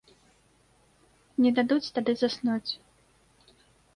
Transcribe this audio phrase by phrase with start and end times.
[1.43, 2.71] Не дадуць тады заснуць.